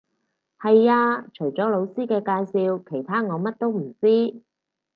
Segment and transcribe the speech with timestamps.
[0.59, 4.41] 係呀，除咗老師嘅介紹，其他我乜都唔知